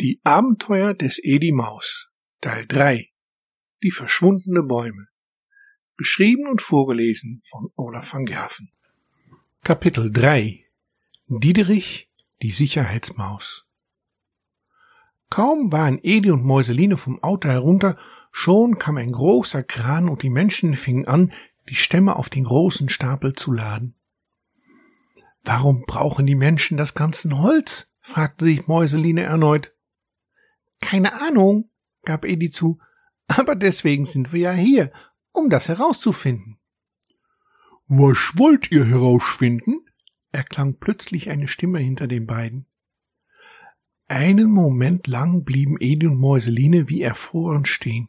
[0.00, 2.08] Die Abenteuer des Edi Maus
[2.40, 3.10] Teil 3
[3.82, 5.08] Die verschwundene Bäume
[5.96, 8.70] Beschrieben und vorgelesen von Olaf van Gerven
[9.64, 10.64] Kapitel 3
[11.26, 13.66] Diederich, die Sicherheitsmaus
[15.30, 17.98] Kaum waren Edi und Mäuseline vom Auto herunter,
[18.30, 21.32] schon kam ein großer Kran und die Menschen fingen an,
[21.68, 23.96] die Stämme auf den großen Stapel zu laden.
[25.42, 27.90] Warum brauchen die Menschen das ganze Holz?
[27.98, 29.74] fragte sich Mäuseline erneut.
[30.80, 31.70] Keine Ahnung,
[32.04, 32.78] gab Edi zu,
[33.26, 34.92] aber deswegen sind wir ja hier,
[35.32, 36.58] um das herauszufinden.
[37.86, 39.84] Was wollt ihr herausfinden?
[40.30, 42.66] erklang plötzlich eine Stimme hinter den beiden.
[44.08, 48.08] Einen Moment lang blieben Edi und Mäuseline wie erfroren stehen.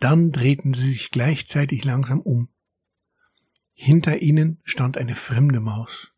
[0.00, 2.48] Dann drehten sie sich gleichzeitig langsam um.
[3.72, 6.12] Hinter ihnen stand eine fremde Maus.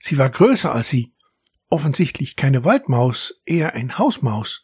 [0.00, 1.14] Sie war größer als sie,
[1.68, 4.63] offensichtlich keine Waldmaus, eher ein Hausmaus.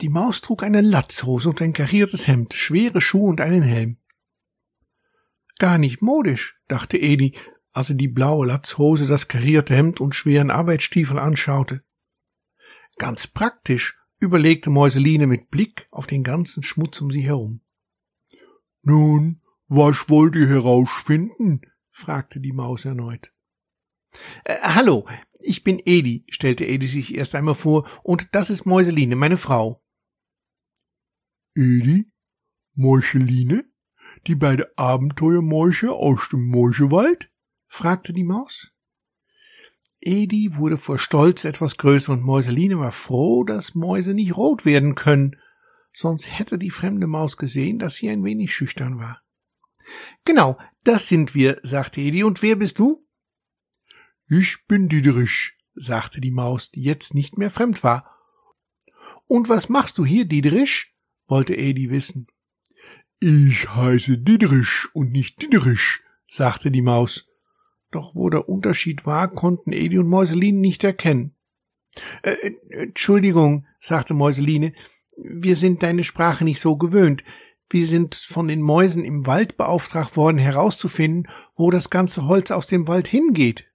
[0.00, 3.98] Die Maus trug eine Latzhose und ein kariertes Hemd, schwere Schuhe und einen Helm.
[5.58, 7.36] Gar nicht modisch, dachte Edi,
[7.72, 11.82] als er die blaue Latzhose, das karierte Hemd und schweren Arbeitsstiefel anschaute.
[12.96, 17.60] Ganz praktisch, überlegte Mäuseline mit Blick auf den ganzen Schmutz um sie herum.
[18.82, 21.62] Nun, was wollt ihr herausfinden?
[21.90, 23.32] fragte die Maus erneut.
[24.44, 25.06] Äh, hallo,
[25.40, 29.82] ich bin Edi, stellte Edi sich erst einmal vor, und das ist Mäuseline, meine Frau.
[31.58, 32.08] Edi,
[32.76, 33.64] Mäuscheline,
[34.28, 37.32] die beiden Abenteuermäusche aus dem Mäuschewald?
[37.66, 38.70] fragte die Maus.
[40.00, 44.94] Edi wurde vor Stolz etwas größer und Mäuseline war froh, dass Mäuse nicht rot werden
[44.94, 45.34] können,
[45.92, 49.20] sonst hätte die fremde Maus gesehen, dass sie ein wenig schüchtern war.
[50.24, 53.04] Genau, das sind wir, sagte Edi, und wer bist du?
[54.28, 58.14] Ich bin Diederich, sagte die Maus, die jetzt nicht mehr fremd war.
[59.26, 60.94] Und was machst du hier, Diederich?
[61.28, 62.26] Wollte Edi wissen.
[63.20, 67.26] Ich heiße Dietrich und nicht Dietrich, sagte die Maus.
[67.90, 71.34] Doch wo der Unterschied war, konnten Edi und Mäuseline nicht erkennen.
[72.22, 74.72] Äh, äh, Entschuldigung, sagte Mäuseline,
[75.16, 77.24] wir sind deine Sprache nicht so gewöhnt.
[77.70, 82.66] Wir sind von den Mäusen im Wald beauftragt worden, herauszufinden, wo das ganze Holz aus
[82.66, 83.66] dem Wald hingeht.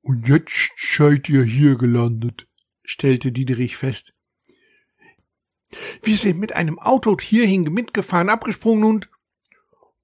[0.00, 2.48] Und jetzt seid ihr hier gelandet,
[2.82, 4.14] stellte Diederich fest.
[6.02, 9.10] Wir sind mit einem Auto hierhin mitgefahren, abgesprungen und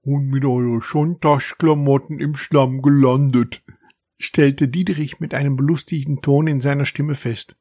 [0.04, 3.62] und mit eurer Sonntagsklamotten im Schlamm gelandet,
[4.18, 7.56] stellte Diederich mit einem belustigten Ton in seiner Stimme fest.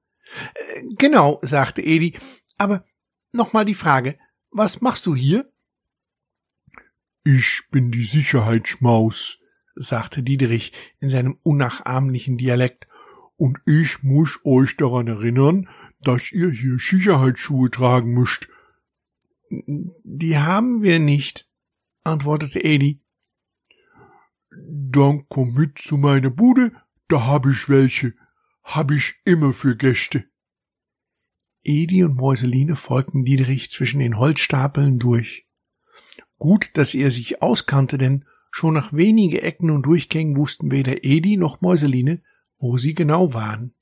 [0.53, 2.18] Äh, genau, sagte Edi,
[2.58, 2.86] aber
[3.31, 4.18] nochmal die Frage,
[4.52, 5.52] was machst du hier?
[7.24, 9.40] Ich bin die Sicherheitsmaus,
[9.75, 12.88] sagte Diederich in seinem unnachahmlichen Dialekt
[13.38, 15.70] und ich muss euch daran erinnern,
[16.02, 18.48] dass ihr hier Sicherheitsschuhe tragen müsst.
[19.50, 21.50] Die haben wir nicht,
[22.04, 23.02] antwortete Edi.
[24.52, 26.72] Dann komm mit zu meiner Bude,
[27.08, 28.14] da hab ich welche,
[28.64, 30.26] hab ich immer für Gäste.
[31.64, 35.48] Edi und Mäuseline folgten Diederich zwischen den Holzstapeln durch.
[36.38, 41.38] Gut, dass er sich auskannte, denn schon nach wenige Ecken und Durchgängen wussten weder Edi
[41.38, 42.22] noch Mäuseline,
[42.63, 43.74] wo sie genau waren.